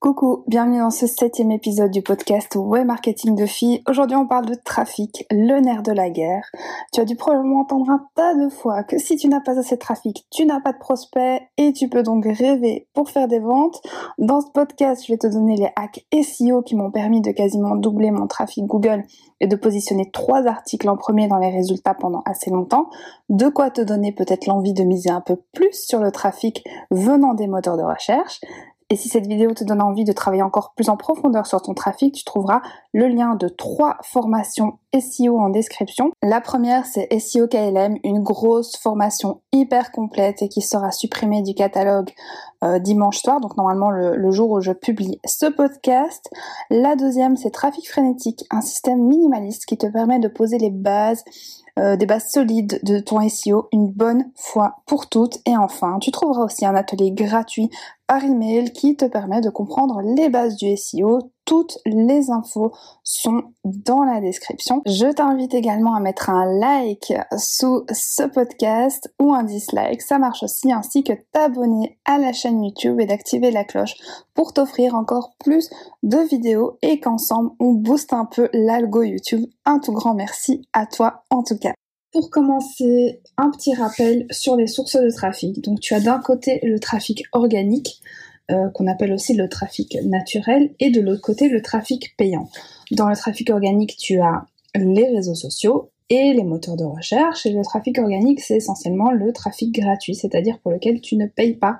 [0.00, 3.82] Coucou, bienvenue dans ce septième épisode du podcast Web Marketing de filles.
[3.88, 6.48] Aujourd'hui, on parle de trafic, le nerf de la guerre.
[6.92, 9.74] Tu as dû probablement entendre un tas de fois que si tu n'as pas assez
[9.74, 13.40] de trafic, tu n'as pas de prospects et tu peux donc rêver pour faire des
[13.40, 13.82] ventes.
[14.18, 17.74] Dans ce podcast, je vais te donner les hacks SEO qui m'ont permis de quasiment
[17.74, 19.02] doubler mon trafic Google
[19.40, 22.88] et de positionner trois articles en premier dans les résultats pendant assez longtemps.
[23.30, 27.34] De quoi te donner peut-être l'envie de miser un peu plus sur le trafic venant
[27.34, 28.40] des moteurs de recherche.
[28.90, 31.74] Et si cette vidéo te donne envie de travailler encore plus en profondeur sur ton
[31.74, 32.62] trafic, tu trouveras
[32.94, 36.10] le lien de trois formations SEO en description.
[36.22, 41.52] La première, c'est SEO KLM, une grosse formation hyper complète et qui sera supprimée du
[41.52, 42.10] catalogue
[42.64, 46.30] euh, dimanche soir, donc normalement le, jour où je publie ce podcast.
[46.70, 51.24] La deuxième, c'est Trafic Frénétique, un système minimaliste qui te permet de poser les bases
[51.78, 55.38] euh, des bases solides de ton SEO une bonne fois pour toutes.
[55.46, 57.70] Et enfin, tu trouveras aussi un atelier gratuit
[58.08, 61.30] par email qui te permet de comprendre les bases du SEO.
[61.44, 62.72] Toutes les infos
[63.04, 64.82] sont dans la description.
[64.86, 70.02] Je t'invite également à mettre un like sous ce podcast ou un dislike.
[70.02, 73.94] Ça marche aussi, ainsi que t'abonner à la chaîne YouTube et d'activer la cloche
[74.34, 75.70] pour t'offrir encore plus
[76.02, 79.44] de vidéos et qu'ensemble on booste un peu l'algo YouTube.
[79.64, 81.72] Un tout grand merci à toi en tout cas.
[82.12, 85.62] Pour commencer, un petit rappel sur les sources de trafic.
[85.62, 88.00] Donc tu as d'un côté le trafic organique,
[88.50, 92.48] euh, qu'on appelle aussi le trafic naturel, et de l'autre côté le trafic payant.
[92.92, 97.44] Dans le trafic organique, tu as les réseaux sociaux et les moteurs de recherche.
[97.44, 101.56] Et le trafic organique, c'est essentiellement le trafic gratuit, c'est-à-dire pour lequel tu ne payes
[101.56, 101.78] pas,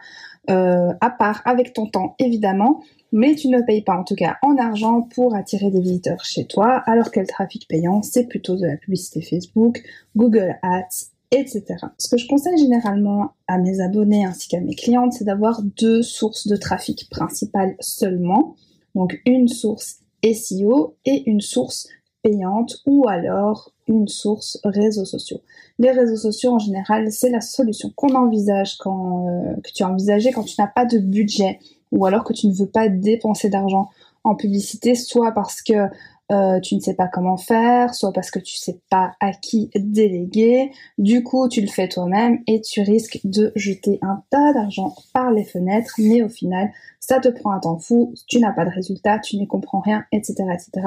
[0.51, 4.37] euh, à part avec ton temps évidemment, mais tu ne payes pas en tout cas
[4.43, 8.57] en argent pour attirer des visiteurs chez toi, alors que le trafic payant, c'est plutôt
[8.57, 9.83] de la publicité Facebook,
[10.17, 11.65] Google Ads, etc.
[11.99, 16.03] Ce que je conseille généralement à mes abonnés ainsi qu'à mes clientes, c'est d'avoir deux
[16.03, 18.57] sources de trafic principales seulement.
[18.95, 21.89] Donc une source SEO et une source
[22.23, 25.41] payante ou alors une source réseaux sociaux.
[25.79, 29.89] Les réseaux sociaux en général, c'est la solution qu'on envisage quand euh, que tu as
[29.89, 31.59] envisagé quand tu n'as pas de budget
[31.93, 33.89] ou alors que tu ne veux pas dépenser d'argent
[34.25, 35.89] en publicité, soit parce que
[36.31, 39.71] euh, tu ne sais pas comment faire, soit parce que tu sais pas à qui
[39.75, 40.71] déléguer.
[40.99, 45.31] Du coup, tu le fais toi-même et tu risques de jeter un tas d'argent par
[45.31, 48.71] les fenêtres, mais au final, ça te prend un temps fou, tu n'as pas de
[48.71, 50.87] résultat, tu n'y comprends rien, etc., etc.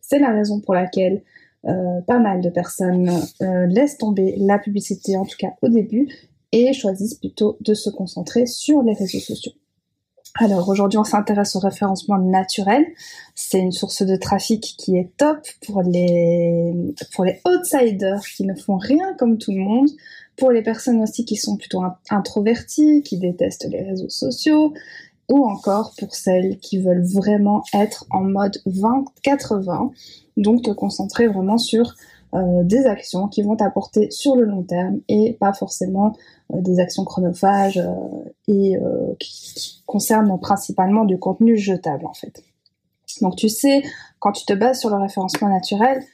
[0.00, 1.22] C'est la raison pour laquelle
[1.66, 3.10] euh, pas mal de personnes
[3.42, 6.08] euh, laissent tomber la publicité, en tout cas au début,
[6.52, 9.52] et choisissent plutôt de se concentrer sur les réseaux sociaux.
[10.40, 12.86] Alors aujourd'hui, on s'intéresse au référencement naturel.
[13.34, 16.72] C'est une source de trafic qui est top pour les
[17.12, 19.88] pour les outsiders qui ne font rien comme tout le monde,
[20.36, 24.74] pour les personnes aussi qui sont plutôt introverties, qui détestent les réseaux sociaux,
[25.28, 29.90] ou encore pour celles qui veulent vraiment être en mode 20-80,
[30.36, 31.96] donc te concentrer vraiment sur
[32.34, 36.14] euh, des actions qui vont t'apporter sur le long terme et pas forcément
[36.52, 37.88] euh, des actions chronophages euh,
[38.48, 38.76] et
[39.18, 42.42] qui, concernent principalement du contenu jetable en fait.
[43.22, 43.82] Donc tu sais,
[44.18, 46.04] quand tu te bases sur le référencement naturel,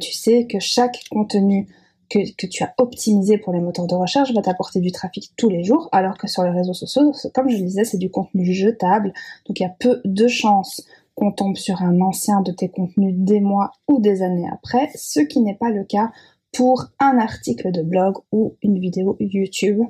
[0.00, 1.68] tu sais que chaque contenu
[2.08, 5.50] que, que, tu as optimisé pour les moteurs de recherche va t'apporter du trafic tous
[5.50, 8.50] les jours, alors que sur les réseaux sociaux, comme je le disais, c'est du contenu
[8.52, 9.12] jetable,
[9.46, 10.82] donc il y a peu de chances
[11.14, 15.20] qu'on tombe sur un ancien de tes contenus des mois ou des années après, ce
[15.20, 16.10] qui n'est pas le cas
[16.52, 19.80] pour un article de blog ou une vidéo YouTube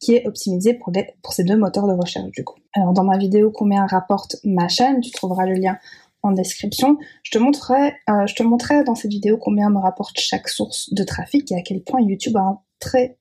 [0.00, 2.58] qui est optimisé pour, ces deux moteurs de recherche du coup.
[2.72, 5.78] Alors dans ma vidéo combien rapporte ma chaîne, tu trouveras le lien
[6.22, 6.98] en description.
[7.22, 10.92] Je te montrerai, euh, je te montrerai dans cette vidéo combien me rapporte chaque source
[10.92, 13.18] de trafic et à quel point YouTube a un très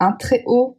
[0.00, 0.76] un très haut,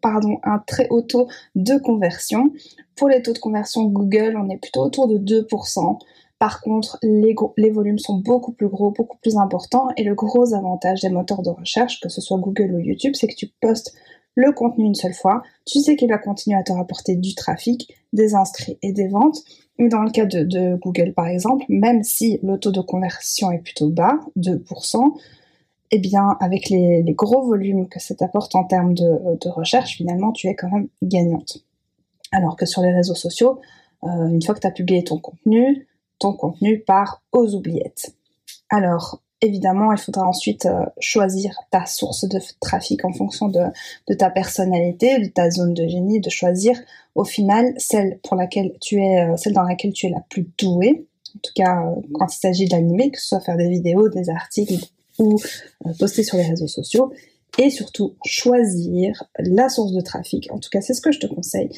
[1.07, 2.51] taux de conversion.
[2.95, 5.99] Pour les taux de conversion Google, on est plutôt autour de 2%.
[6.37, 9.89] Par contre, les, les, volumes sont beaucoup plus gros, beaucoup plus importants.
[9.97, 13.27] Et le gros avantage des moteurs de recherche, que ce soit Google ou YouTube, c'est
[13.27, 13.93] que tu postes
[14.35, 15.43] le contenu une seule fois.
[15.65, 19.39] Tu sais qu'il va continuer à te rapporter du trafic, des inscrits et des ventes.
[19.79, 23.59] Et dans le cas de Google, par exemple, même si le taux de conversion est
[23.59, 25.17] plutôt bas, 2%,
[25.91, 30.47] eh bien, avec les, gros volumes que ça t'apporte en termes de, recherche, finalement, tu
[30.47, 31.57] es quand même gagnante.
[32.31, 33.59] Alors que sur les réseaux sociaux,
[34.03, 35.87] euh, une fois que tu as publié ton contenu,
[36.19, 38.13] ton contenu part aux oubliettes.
[38.69, 43.63] Alors, évidemment, il faudra ensuite euh, choisir ta source de trafic en fonction de,
[44.15, 46.79] ta personnalité, de ta zone de génie, de choisir
[47.15, 50.47] au final celle pour laquelle tu es, euh, celle dans laquelle tu es la plus
[50.59, 51.07] douée.
[51.35, 51.83] En tout cas,
[52.13, 54.85] quand il s'agit d'animer, que ce soit faire des vidéos, des articles,
[55.19, 55.37] ou
[55.85, 57.11] euh, poster sur les réseaux sociaux
[57.57, 60.51] et surtout choisir la source de trafic.
[60.51, 61.69] En tout cas, c'est ce que je te conseille.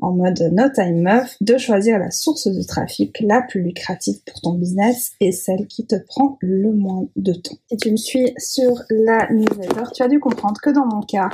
[0.00, 4.40] en mode no time meuf, de choisir la source de trafic la plus lucrative pour
[4.40, 7.56] ton business et celle qui te prend le moins de temps.
[7.70, 11.30] Si tu me suis sur la newsletter, tu as dû comprendre que dans mon cas,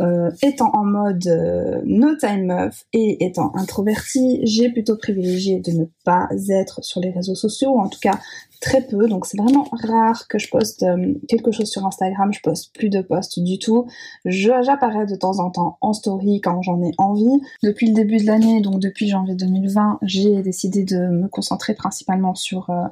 [0.00, 5.72] euh, étant en mode euh, no time meuf et étant introvertie, j'ai plutôt privilégié de
[5.72, 8.18] ne pas être sur les réseaux sociaux, ou en tout cas
[8.64, 12.40] très peu, donc c'est vraiment rare que je poste euh, quelque chose sur Instagram, je
[12.40, 13.86] poste plus de posts du tout.
[14.24, 17.40] J'apparais de temps en temps en story quand j'en ai envie.
[17.62, 22.34] Depuis le début de l'année, donc depuis janvier 2020, j'ai décidé de me concentrer principalement
[22.34, 22.84] sur euh,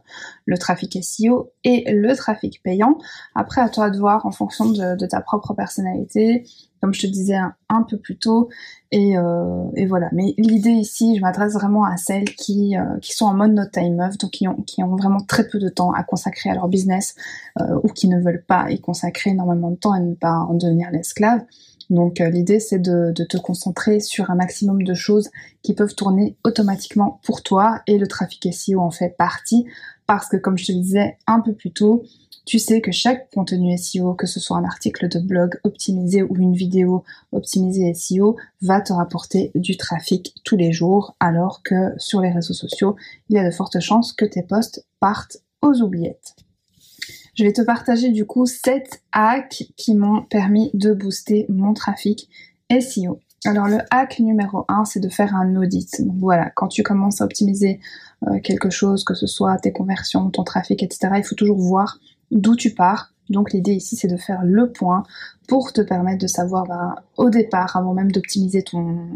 [0.45, 2.99] le trafic SEO et le trafic payant.
[3.35, 6.45] Après, à toi de voir en fonction de, de ta propre personnalité,
[6.83, 7.39] comme je te disais
[7.69, 8.49] un, peu plus tôt.
[8.93, 10.09] Euh, et, voilà.
[10.11, 13.63] Mais l'idée ici, je m'adresse vraiment à celles qui, euh, qui sont en mode no
[13.73, 16.55] time off, donc qui ont, qui ont vraiment très peu de temps à consacrer à
[16.55, 17.15] leur business
[17.61, 20.55] euh, ou qui ne veulent pas y consacrer énormément de temps et ne pas en
[20.55, 21.43] devenir l'esclave.
[21.89, 25.31] Donc l'idée c'est de, te concentrer sur un maximum de choses
[25.63, 29.67] qui peuvent tourner automatiquement pour toi et le trafic SEO en fait partie
[30.07, 32.05] parce que comme je te disais un peu plus tôt,
[32.45, 36.37] tu sais que chaque contenu SEO, que ce soit un article de blog optimisé ou
[36.37, 42.21] une vidéo optimisée SEO, va te rapporter du trafic tous les jours, alors que sur
[42.21, 42.97] les réseaux sociaux,
[43.29, 46.35] il y a de fortes chances que tes posts partent aux oubliettes.
[47.35, 52.29] Je vais te partager du coup 7 hacks qui m'ont permis de booster mon trafic
[52.71, 53.21] SEO.
[53.45, 56.03] Alors le hack numéro 1, c'est de faire un audit.
[56.03, 57.81] Donc voilà, quand tu commences à optimiser
[58.29, 61.99] euh, quelque chose, que ce soit tes conversions, ton trafic, etc., il faut toujours voir
[62.33, 63.13] d'où tu pars.
[63.31, 65.05] Donc l'idée ici c'est de faire le point
[65.47, 69.09] pour te permettre de savoir ben, au départ, avant même d'optimiser ton,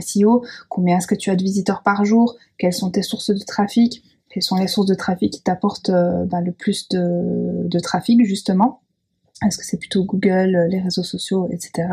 [0.00, 3.44] SEO, combien est-ce que tu as de visiteurs par jour, quelles sont tes sources de
[3.44, 8.24] trafic, quelles sont les sources de trafic qui t'apportent euh, ben, le plus de trafic
[8.24, 8.82] justement.
[9.46, 11.88] Est-ce que c'est plutôt Google, euh, les réseaux sociaux, etc.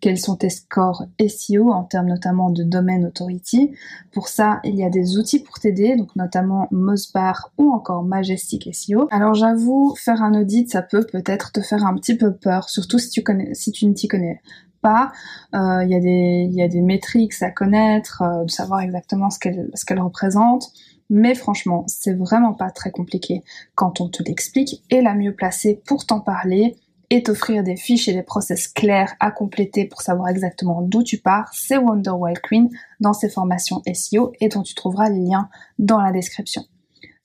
[0.00, 3.72] Quels sont tes scores SEO en termes notamment de domaine authority?
[4.12, 8.68] Pour ça, il y a des outils pour t'aider, donc notamment Mosbar ou encore Majestic
[8.72, 9.08] SEO.
[9.10, 12.98] Alors j'avoue, faire un audit, ça peut peut-être te faire un petit peu peur, surtout
[12.98, 14.40] si tu ne t'y connais
[14.82, 15.12] pas.
[15.54, 19.30] Euh, il y a des, y a des métriques à connaître, euh, de savoir exactement
[19.30, 20.70] ce qu'elles, qu'elles représentent.
[21.14, 23.42] Mais franchement, c'est vraiment pas très compliqué
[23.74, 26.74] quand on te l'explique et la mieux placée pour t'en parler
[27.10, 31.18] et t'offrir des fiches et des process clairs à compléter pour savoir exactement d'où tu
[31.18, 35.50] pars, c'est Wonder Wild Queen dans ses formations SEO et dont tu trouveras les liens
[35.78, 36.64] dans la description.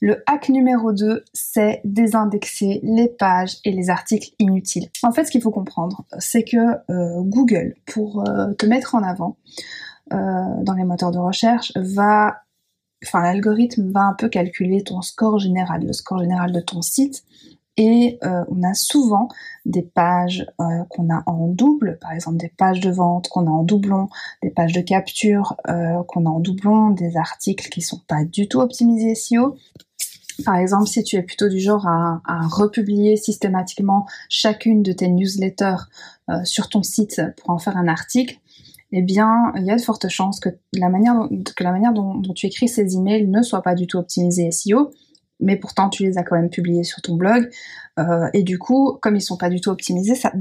[0.02, 4.90] Le hack numéro 2, c'est désindexer les pages et les articles inutiles.
[5.02, 6.58] En fait, ce qu'il faut comprendre, c'est que
[6.92, 9.38] euh, Google, pour euh, te mettre en avant
[10.12, 10.18] euh,
[10.64, 12.42] dans les moteurs de recherche, va
[13.06, 17.24] enfin l'algorithme va un peu calculer ton score général, le score général de ton site.
[17.80, 19.28] Et euh, on a souvent
[19.66, 23.52] des pages euh, qu'on a en double, par exemple des pages de vente qu'on a
[23.52, 24.10] en doublon,
[24.42, 28.48] des pages de capture euh, qu'on a en doublon, des articles qui sont pas du
[28.48, 29.56] tout optimisés SEO.
[30.44, 35.86] Par exemple, si tu es plutôt du genre à republier systématiquement chacune de tes newsletters
[36.44, 38.40] sur ton site pour en faire un article,
[38.92, 41.30] eh bien, il y a de fortes chances que la manière, dont,
[41.60, 44.50] la manière dont, tu écris ces emails ne soit pas du tout optimisée.
[44.52, 44.92] SEO,
[45.40, 47.50] mais pourtant tu les as quand même publiés sur ton blog.
[48.00, 50.32] Euh, et du coup, comme ils sont pas du tout optimisés, ça,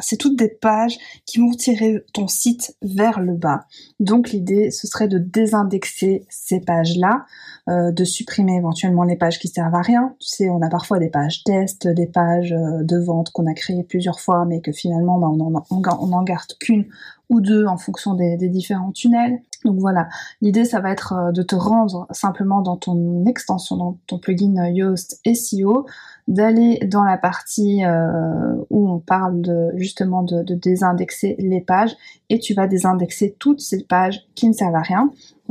[0.00, 3.66] c'est toutes des pages qui vont tirer ton site vers le bas.
[4.00, 7.24] Donc l'idée, ce serait de désindexer ces pages-là,
[7.68, 10.14] euh, de supprimer éventuellement les pages qui servent à rien.
[10.18, 13.54] Tu sais, on a parfois des pages test, des pages euh, de vente qu'on a
[13.54, 16.86] créées plusieurs fois, mais que finalement, bah, on, en, on en garde qu'une
[17.30, 19.40] ou deux en fonction des, différents tunnels.
[19.64, 20.08] Donc voilà,
[20.42, 24.66] l'idée ça va être euh, de te rendre simplement dans ton extension, dans ton plugin
[24.68, 25.86] Yoast SEO,
[26.28, 29.42] d'aller dans la partie euh, où on parle
[29.76, 31.96] justement de, désindexer les pages
[32.28, 35.10] et tu vas désindexer toutes ces pages qui ne servent à rien.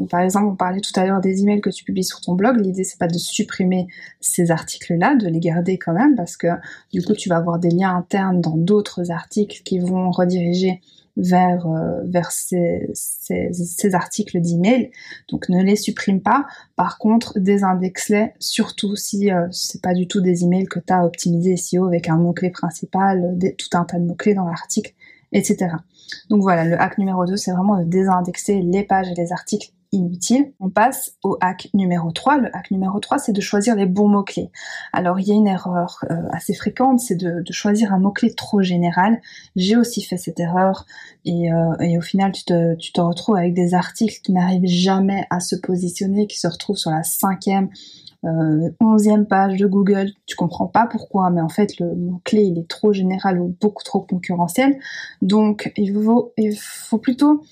[0.09, 2.59] Par exemple, on parlait tout à l'heure des emails que tu publies sur ton blog.
[2.59, 3.87] L'idée c'est pas de supprimer
[4.21, 6.47] ces articles-là, de les garder quand même parce que
[6.91, 10.81] du coup tu vas avoir des liens internes dans d'autres articles qui vont rediriger
[11.17, 14.91] vers, euh, vers ces, ces, ces articles d'email.
[15.29, 16.45] Donc ne les supprime pas.
[16.75, 21.05] Par contre, désindexe-les, surtout si euh, c'est pas du tout des emails que tu as
[21.05, 24.93] optimisé SEO avec un mot-clé principal, tout un tas de mots-clés dans l'article,
[25.31, 25.75] etc.
[26.29, 29.71] Donc voilà, le hack numéro 2, c'est vraiment de désindexer les pages et les articles
[29.93, 30.51] inutile.
[30.59, 32.37] On passe au hack numéro 3.
[32.37, 34.51] Le hack numéro 3, c'est de choisir les bons mots-clés.
[34.91, 38.61] Alors, il y a une erreur euh, assez fréquente, c'est de, choisir un mot-clé trop
[38.61, 39.21] général.
[39.55, 40.85] J'ai aussi fait cette erreur
[41.25, 45.25] et, euh, au final, tu te, tu te retrouves avec des articles qui n'arrivent jamais
[45.29, 47.69] à se positionner, qui se retrouvent sur la cinquième,
[48.79, 52.67] onzième page de Google, tu comprends pas pourquoi, mais en fait le mot-clé il est
[52.67, 54.79] trop général ou beaucoup trop concurrentiel.
[55.21, 57.43] Donc il faut, plutôt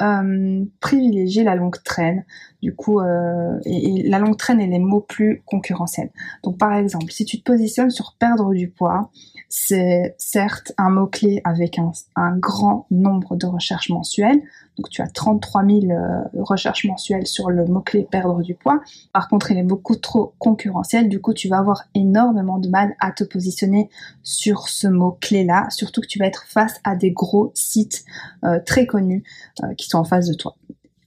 [0.00, 2.24] euh, privilégier la longue traîne.
[2.62, 6.10] Du coup, euh, et, la longue traîne et les mots plus concurrentiels.
[6.42, 9.10] Donc par exemple, si tu te positionnes sur perdre du poids,
[9.48, 14.40] c'est certes un mot-clé avec un, grand nombre de recherches mensuelles.
[14.76, 18.80] Donc tu as 33 000 euh, recherches mensuelles sur le mot-clé perdre du poids.
[19.12, 21.08] Par contre, il est beaucoup trop concurrentiel.
[21.08, 23.88] Du coup, tu vas avoir énormément de mal à te positionner
[24.22, 25.68] sur ce mot-clé-là.
[25.70, 28.04] Surtout que tu vas être face à des gros sites
[28.44, 29.24] euh, très connus
[29.62, 30.56] euh, qui sont en face de toi.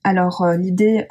[0.06, 1.06] Alors l'idée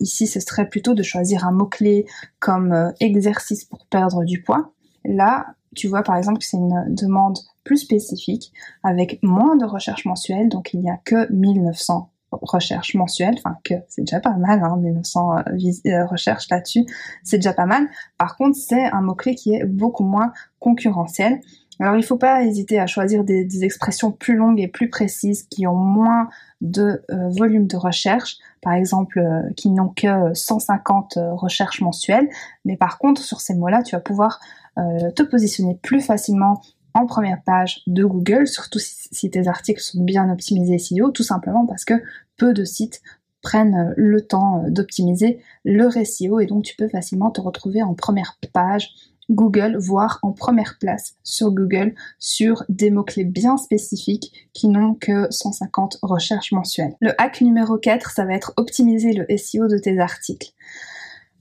[0.00, 2.06] ici, ce serait plutôt de choisir un mot-clé
[2.40, 4.72] comme exercice pour perdre du poids.
[5.04, 10.04] Là, tu vois par exemple que c'est une demande plus spécifique avec moins de recherches
[10.04, 14.62] mensuelles, donc il n'y a que 1900 recherches mensuelles, enfin que c'est déjà pas mal,
[14.62, 15.42] hein, 1900 euh,
[15.86, 16.84] euh, recherches là-dessus,
[17.22, 17.88] c'est déjà pas mal.
[18.18, 21.40] Par contre, c'est un mot-clé qui est beaucoup moins concurrentiel.
[21.80, 25.44] Alors il ne faut pas hésiter à choisir des, expressions plus longues et plus précises
[25.44, 26.28] qui ont moins
[26.60, 29.22] de euh, volume de recherche, par exemple
[29.56, 32.28] qui n'ont que 150 recherches mensuelles,
[32.66, 34.40] mais par contre sur ces mots-là tu vas pouvoir
[34.76, 36.62] te positionner plus facilement
[36.94, 41.66] en première page de Google, surtout si, tes articles sont bien optimisés SEO, tout simplement
[41.66, 41.94] parce que
[42.36, 43.02] peu de sites
[43.42, 47.94] prennent le temps euh, d'optimiser leur SEO et donc tu peux facilement te retrouver en
[47.94, 48.90] première page
[49.30, 55.28] Google, voire en première place sur Google sur des mots-clés bien spécifiques qui n'ont que
[55.30, 56.96] 150 recherches mensuelles.
[57.00, 60.52] Le hack numéro 4, ça va être optimiser le SEO de tes articles.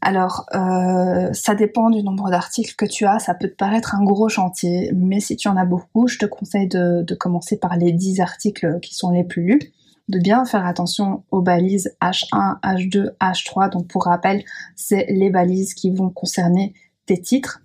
[0.02, 4.04] Alors, euh, ça dépend du nombre d'articles que tu as, ça peut te paraître un
[4.04, 7.92] gros chantier, mais si tu en as beaucoup, je te conseille de, commencer par les
[7.92, 9.74] 10 articles qui sont les plus lus,
[10.08, 13.72] de bien faire attention aux balises H1, H2, H3.
[13.72, 14.44] Donc pour rappel,
[14.76, 16.74] c'est les balises qui vont concerner
[17.06, 17.62] tes titres.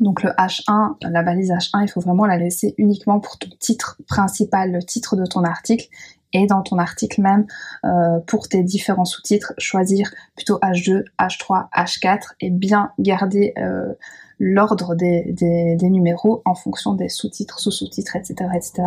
[0.00, 4.00] Donc le H1, la balise H1, il faut vraiment la laisser uniquement pour ton titre
[4.08, 5.86] principal, le titre de ton article,
[6.32, 7.46] et dans ton article même,
[7.84, 13.92] euh, pour tes différents sous-titres, choisir plutôt H2, H3, H4 et bien garder euh,
[14.38, 18.82] l'ordre des, numéros en fonction des sous-titres, sous-sous-titres, etc., etc.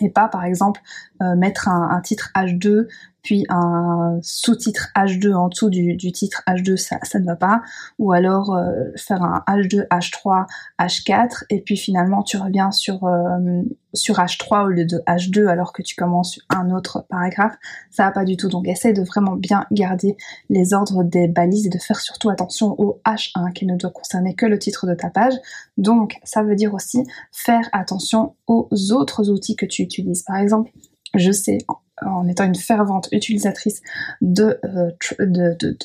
[0.00, 0.80] Et pas, par exemple,
[1.22, 2.86] euh, mettre un, titre H2
[3.22, 7.62] puis un sous-titre H2 en dessous du, titre H2, ça, ne va pas.
[7.98, 10.46] Ou alors euh, faire un H2, H3,
[10.78, 13.62] H4, et puis finalement tu reviens sur, euh,
[13.94, 17.56] sur H3 au lieu de H2 alors que tu commences un autre paragraphe.
[17.90, 18.48] Ça va pas du tout.
[18.48, 20.16] Donc essaye de vraiment bien garder
[20.48, 24.34] les ordres des balises et de faire surtout attention au H1 qui ne doit concerner
[24.34, 25.34] que le titre de ta page.
[25.76, 30.22] Donc ça veut dire aussi faire attention aux autres outils que tu utilises.
[30.22, 30.70] Par exemple,
[31.14, 31.58] je sais
[32.06, 33.82] en étant une fervente utilisatrice
[34.20, 34.90] de, euh,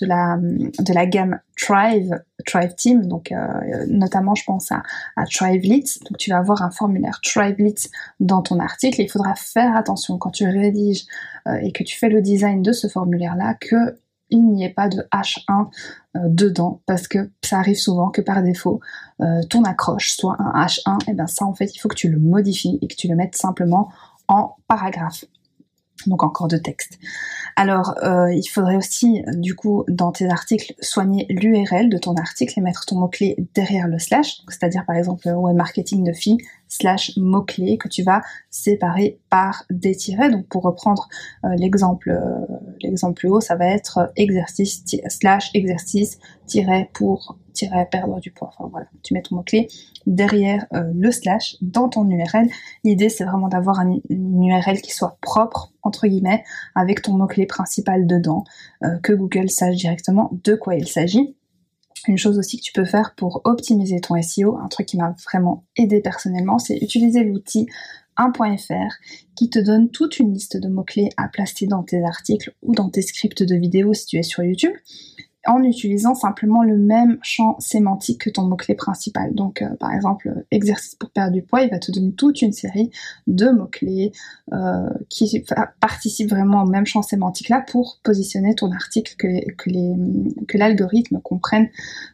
[0.01, 4.83] la, gamme Thrive, Thrive Team, donc euh, notamment je pense à,
[5.15, 9.75] à Thrivelit, donc tu vas avoir un formulaire Thrivelit dans ton article, il faudra faire
[9.75, 11.05] attention quand tu rédiges
[11.47, 13.99] euh, et que tu fais le design de ce formulaire-là que
[14.31, 15.67] il n'y ait pas de H1
[16.15, 18.79] dedans parce que ça arrive souvent que par défaut
[19.51, 22.17] ton accroche soit un H1 et bien ça en fait il faut que tu le
[22.17, 23.91] modifies et que tu le mettes simplement
[24.27, 25.25] en paragraphe
[26.07, 26.99] donc encore de texte.
[27.55, 32.53] Alors, euh, il faudrait aussi, du coup, dans tes articles, soigner l'URL de ton article
[32.57, 37.15] et mettre ton mot-clé derrière le slash, c'est-à-dire par exemple web marketing de filles slash
[37.17, 40.29] mot-clé que tu vas séparer par des tirets.
[40.29, 41.07] Donc pour reprendre
[41.43, 47.87] euh, l'exemple euh, l'exemple plus haut, ça va être exercice slash exercice tiret pour tiret
[47.89, 48.51] perdre du poids.
[48.57, 49.67] Enfin voilà, tu mets ton mot-clé
[50.05, 52.49] derrière euh, le slash dans ton URL.
[52.83, 56.43] L'idée c'est vraiment d'avoir un, une URL qui soit propre entre guillemets
[56.73, 58.43] avec ton mot-clé principal dedans,
[59.03, 61.35] que Google sache directement de quoi il s'agit.
[62.07, 65.15] Une chose aussi que tu peux faire pour optimiser ton SEO, un truc qui m'a
[65.25, 67.67] vraiment aidé personnellement, c'est utiliser l'outil
[68.17, 68.93] 1.fr
[69.35, 72.89] qui te donne toute une liste de mots-clés à placer dans tes articles ou dans
[72.89, 74.73] tes scripts de vidéos si tu es sur YouTube
[75.47, 79.33] en utilisant simplement le même champ sémantique que ton mot-clé principal.
[79.33, 82.51] Donc euh, par exemple, exercice pour perdre du poids, il va te donner toute une
[82.51, 82.89] série
[83.27, 84.11] de mots-clés
[84.53, 85.43] euh, qui
[85.79, 91.69] participent vraiment au même champ sémantique là pour positionner ton article, que, l'algorithme comprenne,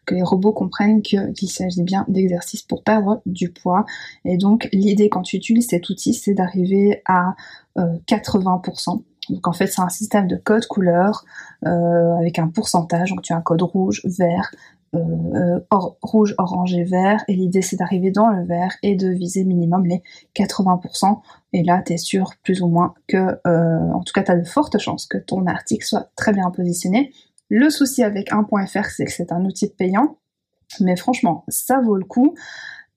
[0.06, 3.86] que les robots comprennent qu'il s'agit bien d'exercice pour perdre du poids.
[4.26, 7.36] Et donc l'idée quand tu utilises cet outil, c'est d'arriver à
[7.78, 11.26] 80% euh, Donc en fait, c'est un système de code couleur
[11.66, 13.10] euh, avec un pourcentage.
[13.12, 14.52] Donc tu as un code rouge, vert,
[14.94, 15.60] euh,
[16.02, 17.24] rouge, orange et vert.
[17.28, 20.02] Et l'idée, c'est d'arriver dans le vert et de viser minimum les
[20.36, 21.20] 80%.
[21.54, 24.38] Et là, tu es sûr plus ou moins que, euh, en tout cas, tu as
[24.38, 27.14] de fortes chances que ton article soit très bien positionné.
[27.50, 30.18] Le souci avec 1.fr, c'est que c'est un outil payant.
[30.80, 32.36] Mais franchement, ça vaut le coup.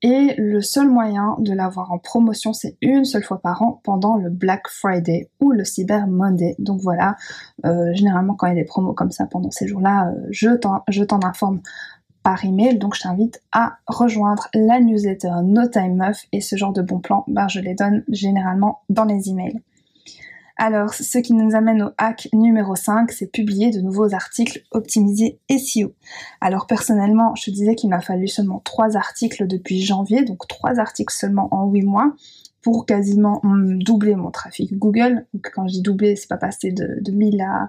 [0.06, 4.18] Et le seul moyen de l'avoir en promotion, c'est une seule fois par an pendant
[4.18, 6.56] le Black Friday ou le Cyber Monday.
[6.58, 7.16] Donc voilà,
[7.64, 11.02] euh, généralement quand il y a des promos comme ça pendant ces jours-là, euh, je
[11.04, 11.62] t'en informe
[12.23, 12.76] par email.
[12.76, 17.00] Donc je t'invite à rejoindre la newsletter No Time Muff et ce genre de bons
[17.00, 19.62] plans, ben, je les donne généralement dans les emails.
[20.56, 25.40] Alors, ce qui nous amène au hack numéro 5, c'est publier de nouveaux articles optimisés
[25.50, 25.92] SEO.
[26.40, 31.12] Alors personnellement, je disais qu'il m'a fallu seulement trois articles depuis janvier, donc trois articles
[31.12, 32.12] seulement en 8 mois
[32.64, 35.26] pour quasiment doubler mon trafic Google.
[35.35, 37.68] Donc, quand je dis doubler, c'est pas passer de, de 1000 à,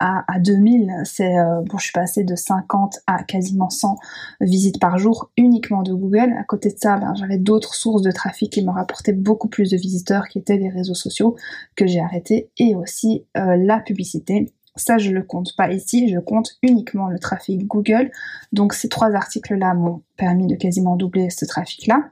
[0.00, 3.96] à, à 2000, c'est euh, bon, je suis passée de 50 à quasiment 100
[4.40, 6.34] visites par jour uniquement de Google.
[6.36, 9.70] À côté de ça, ben, j'avais d'autres sources de trafic qui me rapportaient beaucoup plus
[9.70, 11.36] de visiteurs, qui étaient les réseaux sociaux
[11.76, 14.52] que j'ai arrêtés, et aussi euh, la publicité.
[14.74, 18.10] Ça, je le compte pas ici, je compte uniquement le trafic Google.
[18.52, 22.10] Donc, ces trois articles-là m'ont permis de quasiment doubler ce trafic-là.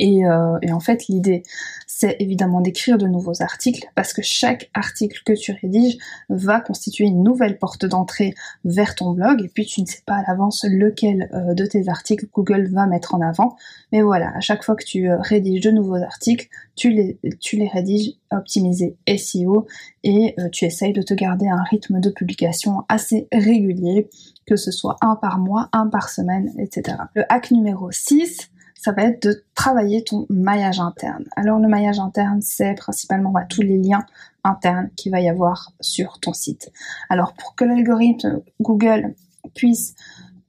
[0.00, 1.42] Euh, et, en fait, l'idée,
[1.86, 5.96] c'est évidemment d'écrire de nouveaux articles parce que chaque article que tu rédiges
[6.28, 10.16] va constituer une nouvelle porte d'entrée vers ton blog et puis tu ne sais pas
[10.16, 13.56] à l'avance lequel euh, de tes articles Google va mettre en avant.
[13.92, 17.56] Mais voilà, à chaque fois que tu euh, rédiges de nouveaux articles, tu les, tu
[17.56, 19.66] les rédiges optimisés SEO
[20.02, 24.08] et tu essayes de te garder un rythme de publication assez régulier,
[24.46, 26.98] que ce soit un par mois, un par semaine, etc.
[27.14, 31.24] Le hack numéro 6, ça va être de travailler ton maillage interne.
[31.36, 34.04] Alors le maillage interne, c'est principalement tous les liens
[34.44, 36.70] internes qu'il va y avoir sur ton site.
[37.08, 39.14] Alors pour que l'algorithme Google
[39.54, 39.94] puisse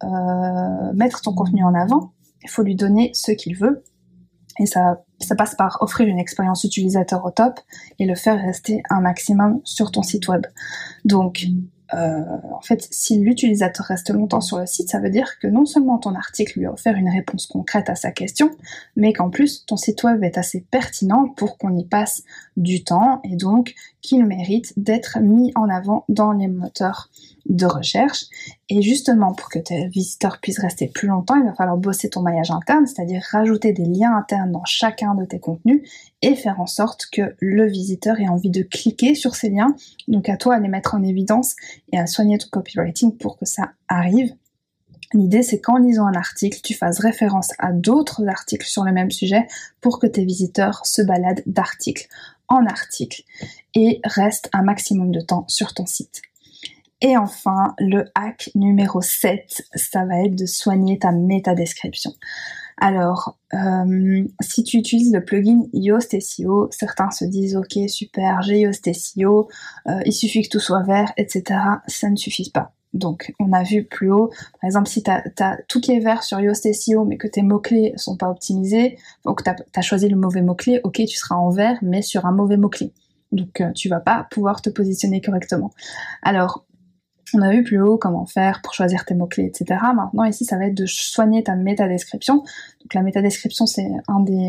[0.04, 2.12] euh, mettre ton contenu en avant,
[2.44, 3.84] il faut lui donner ce qu'il veut.
[4.60, 7.60] Et ça, ça passe par offrir une expérience utilisateur au top
[8.00, 10.46] et le faire rester un maximum sur ton site web.
[11.06, 11.46] Donc,
[11.94, 15.98] en fait, si l'utilisateur reste longtemps sur le site, ça veut dire que non seulement
[15.98, 18.52] ton article lui a offert une réponse concrète à sa question,
[18.96, 22.24] mais qu'en plus ton site web est assez pertinent pour qu'on y passe
[22.58, 23.22] du temps.
[23.24, 23.74] Et donc
[24.08, 27.10] qu'il mérite d'être mis en avant dans les moteurs
[27.46, 28.26] de recherche.
[28.70, 32.22] Et justement, pour que tes visiteurs puissent rester plus longtemps, il va falloir bosser ton
[32.22, 35.82] maillage interne, c'est-à-dire rajouter des liens internes dans chacun de tes contenus
[36.22, 39.76] et faire en sorte que le visiteur ait envie de cliquer sur ces liens.
[40.08, 41.56] Donc à toi à les mettre en évidence
[41.92, 44.34] et à soigner ton copywriting pour que ça arrive.
[45.14, 49.12] L'idée, c'est qu'en lisant un article, tu fasses référence à d'autres articles sur le même
[49.12, 49.48] sujet
[49.80, 52.08] pour que tes visiteurs se baladent d'article
[52.50, 53.24] en article
[53.76, 56.22] et restent un maximum de temps sur ton site.
[57.02, 62.12] Et enfin, le hack numéro 7, ça va être de soigner ta métadescription.
[62.80, 68.60] Alors, euh, si tu utilises le plugin Yoast SEO, certains se disent ok super, j'ai
[68.60, 69.50] Yoast SEO,
[69.88, 71.60] euh, il suffit que tout soit vert, etc.
[71.88, 72.74] Ça ne suffit pas.
[72.98, 74.28] Donc, on a vu plus haut,
[74.62, 77.42] par exemple, si tu as, tout qui est vert sur Yoast SEO, mais que tes
[77.42, 81.36] mots-clés sont pas optimisés, ou que tu as, choisi le mauvais mot-clé, ok, tu seras
[81.36, 82.94] en vert, mais sur un mauvais mot-clé.
[83.32, 85.72] Donc, euh, tu vas pas pouvoir te positionner correctement.
[86.24, 86.66] Alors,
[87.34, 89.80] on a vu plus haut comment faire pour choisir tes mots-clés, etc.
[89.94, 92.38] Maintenant, ici, ça va être de soigner ta métadescription.
[92.38, 93.90] Donc, la métadescription, c'est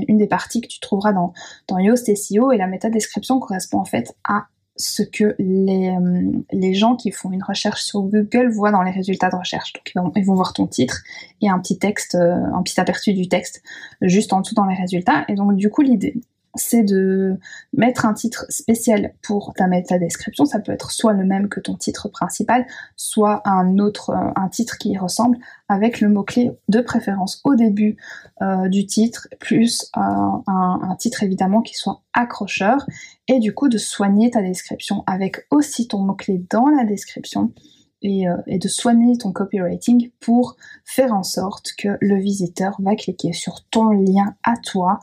[0.08, 1.32] une des parties que tu trouveras dans,
[1.66, 4.46] dans Yoast SEO, et la métadescription correspond en fait à
[4.78, 8.92] ce que les, euh, les gens qui font une recherche sur Google voient dans les
[8.92, 9.72] résultats de recherche.
[9.72, 11.02] Donc ils vont, ils vont voir ton titre
[11.42, 13.62] et un petit texte, euh, un petit aperçu du texte
[14.00, 15.24] juste en dessous dans les résultats.
[15.28, 16.14] Et donc du coup l'idée,
[16.58, 17.36] c'est de
[17.72, 20.44] mettre un titre spécial pour ta description.
[20.44, 22.66] Ça peut être soit le même que ton titre principal,
[22.96, 27.54] soit un autre, euh, un titre qui y ressemble, avec le mot-clé de préférence au
[27.54, 27.96] début
[28.42, 32.86] euh, du titre, plus euh, un, titre évidemment qui soit accrocheur,
[33.28, 37.52] et du coup de soigner ta description avec aussi ton mot-clé dans la description.
[38.00, 43.64] Et, de soigner ton copywriting pour faire en sorte que le visiteur va cliquer sur
[43.70, 45.00] ton lien à toi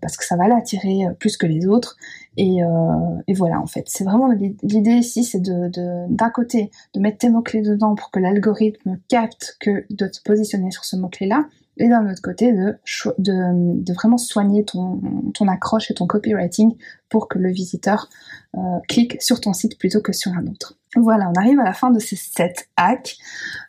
[0.00, 1.96] parce que ça va l'attirer euh, plus que les autres.
[2.36, 2.66] Et, euh,
[3.26, 4.28] et voilà, en fait, c'est vraiment
[4.62, 5.70] l'idée ici, c'est de
[6.08, 10.22] d'un côté de mettre tes mots clés dedans pour que l'algorithme capte que de te
[10.24, 11.46] positionner sur ce mot clé là,
[11.78, 12.78] et d'un autre côté de,
[13.18, 15.00] de, vraiment soigner ton,
[15.34, 16.76] ton accroche et ton copywriting
[17.08, 18.08] pour que le visiteur
[18.56, 20.78] euh, clique sur ton site plutôt que sur un autre.
[20.94, 23.16] Voilà, on arrive à la fin de ces 7 hacks.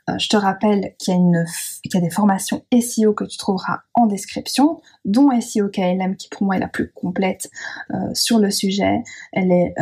[0.09, 4.07] Euh, je te rappelle qu'il y, y a des formations SEO que tu trouveras en
[4.07, 7.49] description, dont SEO KLM qui pour moi est la plus complète
[7.93, 9.03] euh, sur le sujet.
[9.31, 9.73] Elle est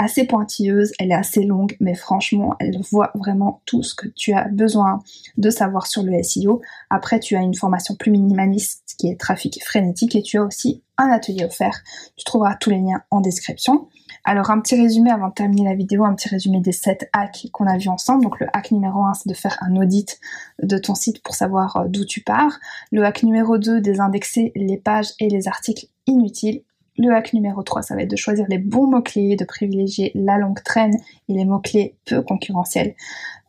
[0.00, 4.32] assez pointilleuse, elle est assez longue, mais franchement, elle voit vraiment tout ce que tu
[4.32, 5.02] as besoin
[5.36, 6.62] de savoir sur le SEO.
[6.88, 10.82] Après, tu as une formation plus minimaliste qui est trafic frénétique et tu as aussi
[10.96, 11.82] un atelier offert.
[12.16, 13.88] Tu trouveras tous les liens en description.
[14.24, 17.48] Alors un petit résumé avant de terminer la vidéo, un petit résumé des 7 hacks
[17.52, 18.22] qu'on a vu ensemble.
[18.22, 20.18] Donc le hack numéro 1 c'est de faire un audit
[20.62, 22.58] de ton site pour savoir euh, d'où tu pars.
[22.92, 26.62] Le hack numéro 2 désindexer les pages et les articles inutiles.
[27.02, 30.36] Le hack numéro 3, ça va être de choisir les bons mots-clés, de privilégier la
[30.36, 30.94] longue traîne
[31.30, 32.94] et les mots-clés peu concurrentiels.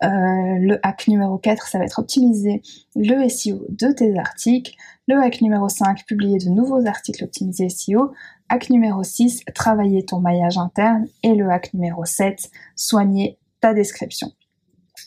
[0.06, 2.62] Euh, le hack numéro 4, ça va être optimiser
[2.96, 4.74] le SEO de tes articles.
[5.06, 8.14] Le hack numéro 5, publier de nouveaux articles optimisés SEO.
[8.48, 11.08] Hack numéro 6, travailler ton maillage interne.
[11.22, 14.32] Et le hack numéro 7, soigner ta description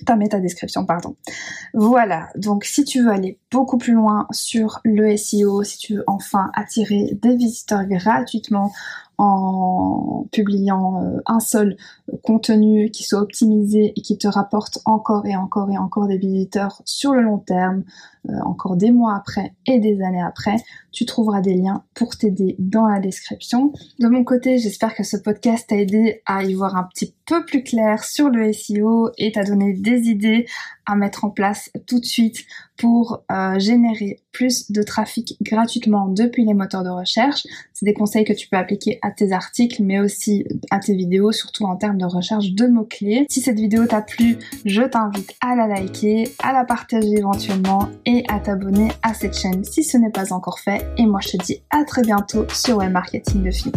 [0.05, 1.17] ta méta-description, pardon.
[1.73, 6.05] Voilà, donc si tu veux aller beaucoup plus loin sur le SEO, si tu veux
[6.07, 8.73] enfin attirer des visiteurs gratuitement
[9.19, 11.77] en publiant euh, un seul
[12.23, 16.83] contenu qui soit optimisé et qui te rapporte encore et encore et encore des visiteurs
[16.85, 17.85] sur le long terme,
[18.29, 20.57] euh, encore des mois après et des années après,
[20.93, 23.73] tu trouveras des liens pour t'aider dans la description.
[23.99, 27.45] De mon côté, j'espère que ce podcast t'a aidé à y voir un petit peu
[27.45, 30.47] plus clair sur le SEO et t'a donné des idées
[30.87, 32.45] à mettre en place tout de suite
[32.77, 37.47] pour euh, générer plus de trafic gratuitement depuis les moteurs de recherche.
[37.73, 41.33] C'est des conseils que tu peux appliquer à tes articles, mais aussi à tes vidéos,
[41.33, 43.27] surtout en termes de recherche de mots-clés.
[43.31, 48.25] Si cette vidéo t'a plu, je t'invite à la liker, à la partager éventuellement et
[48.29, 50.87] à t'abonner à cette chaîne si ce n'est pas encore fait.
[50.99, 53.73] Et moi, je te dis à très bientôt sur Web Marketing de Filles.